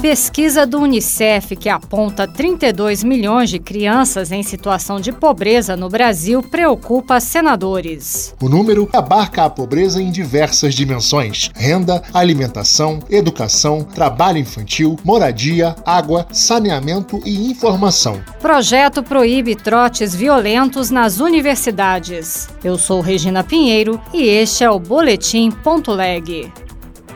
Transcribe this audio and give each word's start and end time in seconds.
Pesquisa 0.00 0.64
do 0.64 0.78
Unicef 0.78 1.56
que 1.56 1.68
aponta 1.68 2.24
32 2.28 3.02
milhões 3.02 3.50
de 3.50 3.58
crianças 3.58 4.30
em 4.30 4.44
situação 4.44 5.00
de 5.00 5.10
pobreza 5.10 5.76
no 5.76 5.88
Brasil 5.88 6.40
preocupa 6.40 7.18
senadores. 7.18 8.32
O 8.40 8.48
número 8.48 8.88
abarca 8.92 9.44
a 9.44 9.50
pobreza 9.50 10.00
em 10.00 10.12
diversas 10.12 10.76
dimensões: 10.76 11.50
renda, 11.52 12.00
alimentação, 12.14 13.00
educação, 13.10 13.82
trabalho 13.82 14.38
infantil, 14.38 14.96
moradia, 15.04 15.74
água, 15.84 16.28
saneamento 16.30 17.20
e 17.24 17.50
informação. 17.50 18.22
Projeto 18.40 19.02
proíbe 19.02 19.56
trotes 19.56 20.14
violentos 20.14 20.90
nas 20.90 21.18
universidades. 21.18 22.48
Eu 22.62 22.78
sou 22.78 23.00
Regina 23.00 23.42
Pinheiro 23.42 24.00
e 24.14 24.22
este 24.22 24.62
é 24.62 24.70
o 24.70 24.78
Boletim 24.78 25.50
Ponto 25.50 25.90
Leg. 25.90 26.52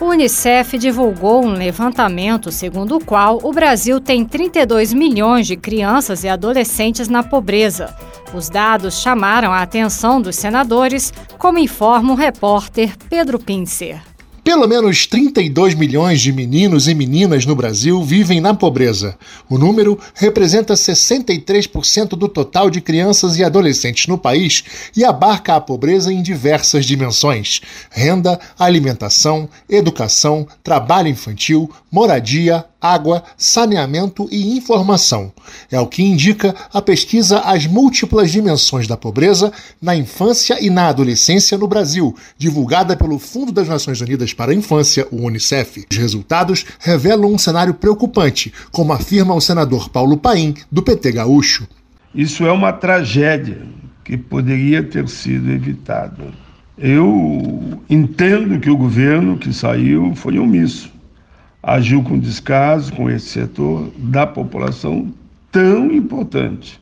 O 0.00 0.06
Unicef 0.06 0.76
divulgou 0.76 1.44
um 1.44 1.52
levantamento 1.52 2.50
segundo 2.50 2.96
o 2.96 3.04
qual 3.04 3.38
o 3.44 3.52
Brasil 3.52 4.00
tem 4.00 4.24
32 4.24 4.92
milhões 4.92 5.46
de 5.46 5.56
crianças 5.56 6.24
e 6.24 6.28
adolescentes 6.28 7.08
na 7.08 7.22
pobreza. 7.22 7.94
Os 8.34 8.48
dados 8.48 9.00
chamaram 9.00 9.52
a 9.52 9.62
atenção 9.62 10.20
dos 10.20 10.34
senadores, 10.34 11.12
como 11.38 11.58
informa 11.58 12.12
o 12.12 12.16
repórter 12.16 12.96
Pedro 13.08 13.38
Pincer. 13.38 14.13
Pelo 14.44 14.68
menos 14.68 15.06
32 15.06 15.72
milhões 15.72 16.20
de 16.20 16.30
meninos 16.30 16.86
e 16.86 16.94
meninas 16.94 17.46
no 17.46 17.56
Brasil 17.56 18.04
vivem 18.04 18.42
na 18.42 18.52
pobreza. 18.52 19.16
O 19.48 19.56
número 19.56 19.98
representa 20.14 20.74
63% 20.74 22.08
do 22.08 22.28
total 22.28 22.68
de 22.68 22.82
crianças 22.82 23.38
e 23.38 23.42
adolescentes 23.42 24.06
no 24.06 24.18
país 24.18 24.62
e 24.94 25.02
abarca 25.02 25.56
a 25.56 25.60
pobreza 25.62 26.12
em 26.12 26.20
diversas 26.22 26.84
dimensões: 26.84 27.62
renda, 27.90 28.38
alimentação, 28.58 29.48
educação, 29.66 30.46
trabalho 30.62 31.08
infantil, 31.08 31.70
moradia, 31.90 32.66
água, 32.84 33.22
saneamento 33.38 34.28
e 34.30 34.58
informação. 34.58 35.32
É 35.70 35.80
o 35.80 35.86
que 35.86 36.02
indica 36.02 36.54
a 36.70 36.82
pesquisa 36.82 37.38
As 37.38 37.66
Múltiplas 37.66 38.30
Dimensões 38.30 38.86
da 38.86 38.94
Pobreza 38.94 39.50
na 39.80 39.96
Infância 39.96 40.58
e 40.60 40.68
na 40.68 40.88
Adolescência 40.88 41.56
no 41.56 41.66
Brasil, 41.66 42.14
divulgada 42.36 42.94
pelo 42.94 43.18
Fundo 43.18 43.50
das 43.50 43.68
Nações 43.68 44.02
Unidas 44.02 44.33
para 44.34 44.52
a 44.52 44.54
Infância, 44.54 45.06
o 45.10 45.22
Unicef. 45.22 45.86
Os 45.90 45.96
resultados 45.96 46.66
revelam 46.80 47.32
um 47.32 47.38
cenário 47.38 47.72
preocupante, 47.74 48.52
como 48.70 48.92
afirma 48.92 49.34
o 49.34 49.40
senador 49.40 49.88
Paulo 49.88 50.16
Paim, 50.18 50.54
do 50.70 50.82
PT 50.82 51.12
Gaúcho. 51.12 51.66
Isso 52.14 52.44
é 52.44 52.52
uma 52.52 52.72
tragédia 52.72 53.62
que 54.04 54.16
poderia 54.16 54.82
ter 54.82 55.08
sido 55.08 55.50
evitada. 55.50 56.24
Eu 56.76 57.80
entendo 57.88 58.60
que 58.60 58.68
o 58.68 58.76
governo 58.76 59.38
que 59.38 59.52
saiu 59.52 60.12
foi 60.14 60.38
omisso 60.38 60.92
agiu 61.66 62.02
com 62.02 62.18
descaso 62.18 62.92
com 62.92 63.08
esse 63.08 63.26
setor 63.26 63.90
da 63.96 64.26
população 64.26 65.12
tão 65.50 65.90
importante, 65.90 66.78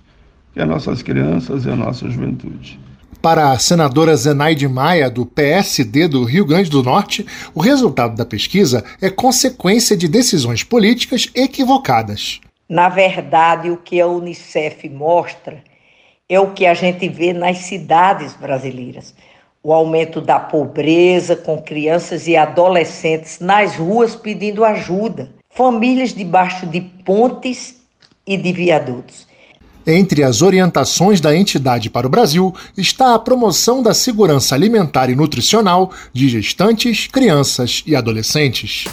que 0.52 0.60
é 0.60 0.64
nossas 0.64 1.02
crianças 1.02 1.64
e 1.64 1.70
a 1.70 1.76
nossa 1.76 2.10
juventude. 2.10 2.80
Para 3.22 3.52
a 3.52 3.58
senadora 3.60 4.16
Zenaide 4.16 4.66
Maia, 4.66 5.08
do 5.08 5.24
PSD 5.24 6.08
do 6.08 6.24
Rio 6.24 6.44
Grande 6.44 6.68
do 6.68 6.82
Norte, 6.82 7.24
o 7.54 7.60
resultado 7.60 8.16
da 8.16 8.26
pesquisa 8.26 8.84
é 9.00 9.08
consequência 9.08 9.96
de 9.96 10.08
decisões 10.08 10.64
políticas 10.64 11.30
equivocadas. 11.32 12.40
Na 12.68 12.88
verdade, 12.88 13.70
o 13.70 13.76
que 13.76 14.00
a 14.00 14.08
Unicef 14.08 14.88
mostra 14.88 15.62
é 16.28 16.40
o 16.40 16.50
que 16.50 16.66
a 16.66 16.74
gente 16.74 17.08
vê 17.08 17.32
nas 17.32 17.58
cidades 17.58 18.34
brasileiras 18.34 19.14
o 19.62 19.72
aumento 19.72 20.20
da 20.20 20.40
pobreza 20.40 21.36
com 21.36 21.62
crianças 21.62 22.26
e 22.26 22.36
adolescentes 22.36 23.38
nas 23.38 23.76
ruas 23.76 24.16
pedindo 24.16 24.64
ajuda, 24.64 25.30
famílias 25.48 26.12
debaixo 26.12 26.66
de 26.66 26.80
pontes 26.80 27.80
e 28.26 28.36
de 28.36 28.52
viadutos. 28.52 29.30
Entre 29.86 30.22
as 30.22 30.42
orientações 30.42 31.20
da 31.20 31.34
entidade 31.34 31.90
para 31.90 32.06
o 32.06 32.10
Brasil 32.10 32.54
está 32.76 33.14
a 33.14 33.18
promoção 33.18 33.82
da 33.82 33.92
segurança 33.92 34.54
alimentar 34.54 35.10
e 35.10 35.16
nutricional 35.16 35.90
de 36.12 36.28
gestantes, 36.28 37.06
crianças 37.06 37.82
e 37.86 37.96
adolescentes. 37.96 38.84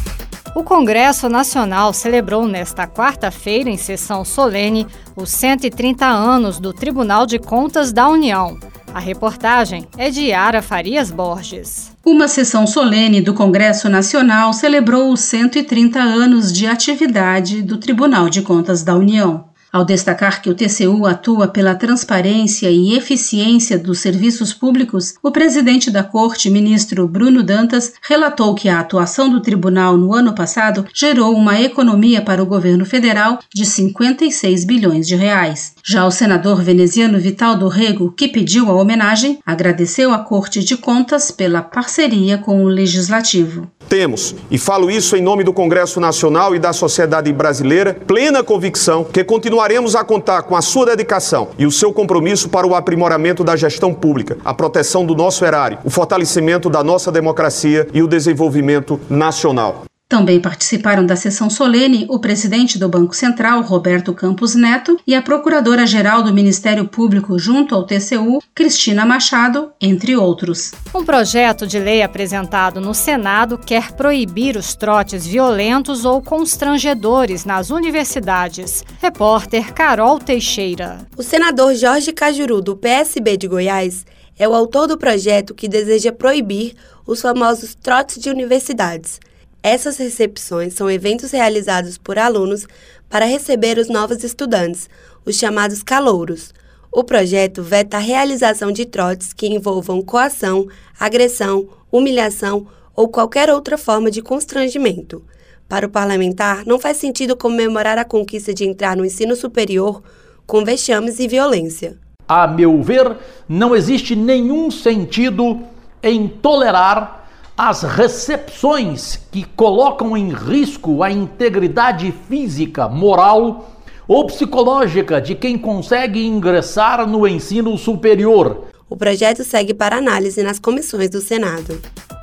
O 0.56 0.64
Congresso 0.64 1.30
Nacional 1.30 1.94
celebrou 1.94 2.48
nesta 2.48 2.88
quarta-feira, 2.88 3.70
em 3.70 3.78
sessão 3.78 4.26
solene, 4.26 4.88
os 5.16 5.30
130 5.30 6.06
anos 6.08 6.60
do 6.60 6.74
Tribunal 6.74 7.28
de 7.28 7.38
Contas 7.38 7.94
da 7.94 8.10
União. 8.10 8.58
A 8.92 9.00
reportagem 9.00 9.88
é 9.96 10.10
de 10.10 10.22
Yara 10.22 10.64
Farias 10.64 11.12
Borges. 11.12 11.92
Uma 12.04 12.28
sessão 12.28 12.66
solene 12.66 13.22
do 13.22 13.36
Congresso 13.36 13.88
Nacional 13.88 14.52
celebrou 14.52 15.14
os 15.14 15.20
130 15.20 16.00
anos 16.00 16.52
de 16.52 16.66
atividade 16.66 17.62
do 17.62 17.78
Tribunal 17.78 18.30
de 18.30 18.42
Contas 18.42 18.82
da 18.82 18.96
União. 18.96 19.49
Ao 19.72 19.86
destacar 19.86 20.42
que 20.42 20.50
o 20.50 20.56
TCU 20.56 21.06
atua 21.06 21.48
pela 21.48 21.76
transparência 21.76 22.72
e 22.72 22.98
eficiência 22.98 23.78
dos 23.78 24.00
serviços 24.00 24.52
públicos, 24.52 25.14
o 25.22 25.32
presidente 25.32 25.92
da 25.92 26.04
Corte, 26.04 26.50
ministro 26.50 27.08
Bruno 27.08 27.44
Dantas, 27.44 27.94
relatou 28.02 28.56
que 28.56 28.68
a 28.68 28.80
atuação 28.80 29.30
do 29.30 29.40
tribunal 29.40 29.96
no 29.96 30.12
ano 30.12 30.34
passado 30.34 30.88
gerou 30.92 31.36
uma 31.36 31.62
economia 31.62 32.20
para 32.20 32.42
o 32.42 32.48
governo 32.48 32.84
federal 32.84 33.38
de 33.54 33.64
56 33.64 34.66
bilhões 34.66 35.08
de 35.08 35.16
reais. 35.16 35.76
Já 35.92 36.06
o 36.06 36.12
senador 36.12 36.62
veneziano 36.62 37.18
Vital 37.18 37.58
do 37.58 37.68
Rego, 37.68 38.14
que 38.16 38.28
pediu 38.28 38.70
a 38.70 38.76
homenagem, 38.76 39.40
agradeceu 39.44 40.14
à 40.14 40.20
Corte 40.20 40.64
de 40.64 40.78
Contas 40.78 41.32
pela 41.32 41.64
parceria 41.64 42.38
com 42.38 42.64
o 42.64 42.68
Legislativo. 42.68 43.68
Temos, 43.90 44.36
e 44.52 44.60
falo 44.60 44.92
isso 44.92 45.16
em 45.16 45.22
nome 45.24 45.44
do 45.44 45.52
Congresso 45.52 46.00
Nacional 46.00 46.56
e 46.56 46.60
da 46.60 46.74
sociedade 46.74 47.34
brasileira, 47.34 47.96
plena 48.06 48.44
convicção 48.44 49.04
que 49.04 49.24
continuaremos 49.24 49.96
a 49.96 50.04
contar 50.04 50.44
com 50.44 50.56
a 50.56 50.62
sua 50.62 50.86
dedicação 50.86 51.50
e 51.58 51.66
o 51.66 51.72
seu 51.72 51.92
compromisso 51.92 52.50
para 52.50 52.68
o 52.68 52.76
aprimoramento 52.76 53.44
da 53.44 53.56
gestão 53.56 53.92
pública, 53.92 54.38
a 54.46 54.54
proteção 54.54 55.04
do 55.04 55.16
nosso 55.16 55.44
erário, 55.44 55.80
o 55.84 55.90
fortalecimento 55.90 56.70
da 56.70 56.84
nossa 56.84 57.12
democracia 57.12 57.88
e 57.92 58.04
o 58.04 58.08
desenvolvimento 58.08 59.00
nacional. 59.10 59.89
Também 60.10 60.42
participaram 60.42 61.06
da 61.06 61.16
sessão 61.16 61.52
solene 61.52 62.08
o 62.10 62.18
presidente 62.18 62.80
do 62.80 62.90
Banco 62.90 63.16
Central, 63.16 63.62
Roberto 63.62 64.12
Campos 64.12 64.56
Neto, 64.56 65.00
e 65.06 65.14
a 65.14 65.22
procuradora-geral 65.22 66.24
do 66.24 66.34
Ministério 66.34 66.88
Público 66.88 67.38
junto 67.38 67.76
ao 67.76 67.86
TCU, 67.86 68.42
Cristina 68.56 69.06
Machado, 69.06 69.72
entre 69.80 70.18
outros. 70.18 70.72
Um 70.96 71.06
projeto 71.06 71.68
de 71.68 71.78
lei 71.78 72.02
apresentado 72.02 72.82
no 72.82 72.96
Senado 72.96 73.56
quer 73.56 73.92
proibir 73.92 74.58
os 74.58 74.74
trotes 74.74 75.28
violentos 75.28 76.04
ou 76.06 76.24
constrangedores 76.24 77.46
nas 77.46 77.70
universidades. 77.70 78.84
Repórter 79.00 79.72
Carol 79.76 80.18
Teixeira. 80.18 81.08
O 81.16 81.22
senador 81.22 81.76
Jorge 81.76 82.12
Cajuru, 82.12 82.64
do 82.64 82.76
PSB 82.76 83.38
de 83.38 83.48
Goiás, 83.48 84.08
é 84.40 84.50
o 84.50 84.56
autor 84.56 84.88
do 84.88 84.98
projeto 84.98 85.54
que 85.54 85.68
deseja 85.68 86.12
proibir 86.12 86.74
os 87.06 87.22
famosos 87.22 87.76
trotes 87.76 88.20
de 88.20 88.32
universidades. 88.32 89.20
Essas 89.62 89.98
recepções 89.98 90.74
são 90.74 90.90
eventos 90.90 91.32
realizados 91.32 91.98
por 91.98 92.18
alunos 92.18 92.66
para 93.10 93.26
receber 93.26 93.78
os 93.78 93.90
novos 93.90 94.24
estudantes, 94.24 94.90
os 95.26 95.36
chamados 95.36 95.84
calouros. 95.84 96.54
O 96.92 97.04
projeto 97.04 97.62
veta 97.62 97.98
a 97.98 98.00
realização 98.00 98.72
de 98.72 98.86
trotes 98.86 99.34
que 99.34 99.48
envolvam 99.48 100.02
coação, 100.02 100.68
agressão, 100.98 101.68
humilhação 101.92 102.68
ou 102.96 103.10
qualquer 103.10 103.50
outra 103.50 103.78
forma 103.78 104.10
de 104.10 104.22
constrangimento. 104.22 105.24
Para 105.68 105.86
o 105.86 105.90
parlamentar, 105.90 106.66
não 106.66 106.80
faz 106.80 106.98
sentido 106.98 107.36
comemorar 107.36 107.98
a 107.98 108.06
conquista 108.06 108.54
de 108.54 108.66
entrar 108.66 108.96
no 108.96 109.06
ensino 109.06 109.36
superior 109.36 110.02
com 110.48 110.64
vexames 110.64 111.20
e 111.20 111.28
violência. 111.28 111.98
A 112.28 112.48
meu 112.48 112.82
ver, 112.82 113.18
não 113.48 113.76
existe 113.76 114.16
nenhum 114.16 114.72
sentido 114.72 115.60
em 116.02 116.28
tolerar 116.28 117.19
as 117.62 117.84
recepções 117.84 119.20
que 119.30 119.44
colocam 119.44 120.16
em 120.16 120.30
risco 120.30 121.04
a 121.04 121.12
integridade 121.12 122.14
física, 122.30 122.88
moral 122.88 123.70
ou 124.08 124.26
psicológica 124.28 125.20
de 125.20 125.36
quem 125.36 125.58
consegue 125.58 126.26
ingressar 126.26 127.06
no 127.06 127.28
ensino 127.28 127.78
superior. 127.78 128.68
O 128.90 128.96
projeto 128.96 129.44
segue 129.44 129.74
para 129.74 129.98
análise 129.98 130.42
nas 130.42 130.58
comissões 130.58 131.10
do 131.10 131.20
Senado. 131.20 131.82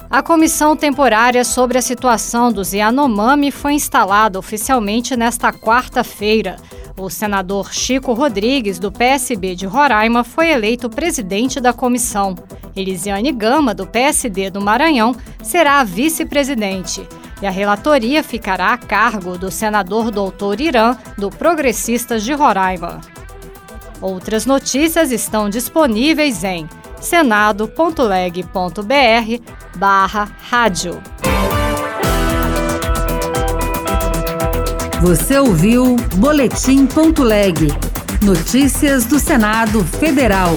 A 0.08 0.22
comissão 0.22 0.74
temporária 0.74 1.44
sobre 1.44 1.76
a 1.76 1.82
situação 1.82 2.50
dos 2.50 2.72
Yanomami 2.72 3.50
foi 3.50 3.74
instalada 3.74 4.38
oficialmente 4.38 5.14
nesta 5.18 5.52
quarta-feira. 5.52 6.56
O 6.96 7.10
senador 7.10 7.74
Chico 7.74 8.14
Rodrigues, 8.14 8.78
do 8.78 8.90
PSB 8.90 9.54
de 9.54 9.66
Roraima, 9.66 10.24
foi 10.24 10.48
eleito 10.48 10.88
presidente 10.88 11.60
da 11.60 11.74
comissão. 11.74 12.34
Elisiane 12.76 13.32
Gama, 13.32 13.74
do 13.74 13.86
PSD 13.86 14.50
do 14.50 14.60
Maranhão, 14.60 15.16
será 15.42 15.80
a 15.80 15.84
vice-presidente. 15.84 17.06
e 17.42 17.46
a 17.46 17.50
relatoria 17.50 18.22
ficará 18.22 18.72
a 18.72 18.78
cargo 18.78 19.36
do 19.36 19.50
senador 19.50 20.10
doutor 20.10 20.58
Irã, 20.58 20.96
do 21.18 21.28
Progressistas 21.28 22.24
de 22.24 22.32
Roraima. 22.32 23.00
Outras 24.00 24.46
notícias 24.46 25.10
estão 25.10 25.50
disponíveis 25.50 26.44
em 26.44 26.66
senado.leg.br 26.98 27.82
barra 29.76 30.28
rádio. 30.48 31.02
Você 35.02 35.38
ouviu 35.38 35.96
Boletim.leg. 36.16 37.68
Notícias 38.22 39.04
do 39.04 39.18
Senado 39.18 39.84
Federal. 39.84 40.56